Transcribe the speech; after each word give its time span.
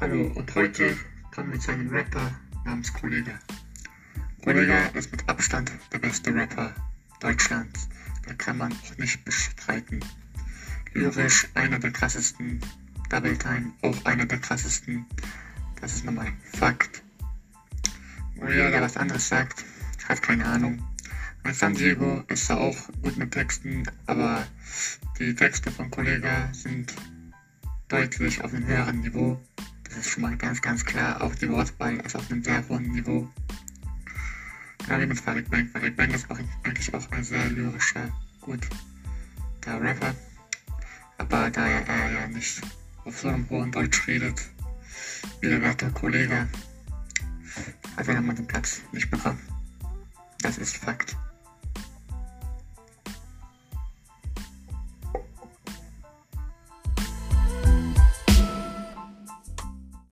Hallo 0.00 0.32
und 0.34 0.54
heute 0.54 0.96
kommen 1.30 1.52
wir 1.52 1.60
zu 1.60 1.72
einem 1.72 1.90
Rapper 1.90 2.32
namens 2.64 2.90
Kollega. 2.90 3.38
Kollega 4.42 4.86
ist 4.94 5.12
mit 5.12 5.28
Abstand 5.28 5.70
der 5.92 5.98
beste 5.98 6.34
Rapper 6.34 6.74
Deutschlands. 7.20 7.86
Da 8.26 8.32
kann 8.32 8.56
man 8.56 8.72
auch 8.72 8.96
nicht 8.96 9.22
bestreiten. 9.26 10.00
Lyrisch 10.94 11.46
einer 11.52 11.78
der 11.78 11.90
krassesten, 11.90 12.60
Double 13.10 13.36
Time 13.36 13.72
auch 13.82 14.04
einer 14.06 14.24
der 14.24 14.38
krassesten. 14.38 15.04
Das 15.82 15.92
ist 15.92 16.06
nochmal 16.06 16.32
Fakt. 16.44 17.02
Wo 18.36 18.46
jeder 18.46 18.80
was 18.80 18.96
anderes 18.96 19.28
sagt, 19.28 19.66
hat 20.08 20.22
keine 20.22 20.46
Ahnung. 20.46 20.82
Bei 21.42 21.52
San 21.52 21.74
Diego 21.74 22.24
ist 22.28 22.48
er 22.48 22.58
auch 22.58 22.88
gut 23.02 23.18
mit 23.18 23.32
Texten, 23.32 23.82
aber 24.06 24.46
die 25.18 25.34
Texte 25.34 25.70
von 25.70 25.90
Kollega 25.90 26.48
sind 26.54 26.94
deutlich 27.88 28.42
auf 28.42 28.54
einem 28.54 28.66
höheren 28.66 29.00
Niveau. 29.00 29.38
Ist 30.00 30.12
schon 30.12 30.22
mal 30.22 30.34
ganz, 30.38 30.62
ganz 30.62 30.82
klar. 30.82 31.20
Auch 31.20 31.34
die 31.34 31.50
Wortwahl 31.50 31.96
ist 31.96 32.16
auf 32.16 32.30
einem 32.30 32.42
sehr 32.42 32.66
hohen 32.70 32.90
Niveau. 32.90 33.28
Wie 34.88 35.06
mit 35.06 35.20
Farid 35.20 35.50
Bang. 35.50 35.68
Farid 35.68 35.94
Bang 35.94 36.10
ist 36.10 36.30
auch, 36.30 36.38
eigentlich 36.62 36.94
auch 36.94 37.10
ein 37.10 37.22
sehr 37.22 37.50
lyrischer, 37.50 38.08
gut, 38.40 38.66
der 39.62 39.78
Rapper. 39.78 40.14
Aber 41.18 41.50
da 41.50 41.66
er 41.66 42.12
ja 42.12 42.26
nicht 42.28 42.62
auf 43.04 43.20
so 43.20 43.28
einem 43.28 43.46
hohen 43.50 43.72
Deutsch 43.72 44.08
redet, 44.08 44.40
wie 45.42 45.50
der 45.50 45.60
werte 45.60 45.90
Kollege, 45.90 46.48
hat 47.94 48.08
er 48.08 48.14
nochmal 48.14 48.36
den 48.36 48.46
Platz 48.46 48.80
nicht 48.92 49.10
bekommen. 49.10 49.38
Das 50.40 50.56
ist 50.56 50.78
Fakt. 50.78 51.14